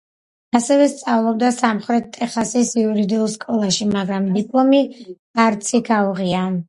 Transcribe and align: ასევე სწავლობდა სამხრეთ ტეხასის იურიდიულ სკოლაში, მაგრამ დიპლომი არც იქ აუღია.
ასევე 0.59 0.85
სწავლობდა 0.93 1.51
სამხრეთ 1.57 2.07
ტეხასის 2.15 2.71
იურიდიულ 2.85 3.29
სკოლაში, 3.35 3.87
მაგრამ 3.99 4.27
დიპლომი 4.39 4.81
არც 5.45 5.71
იქ 5.83 5.93
აუღია. 6.01 6.43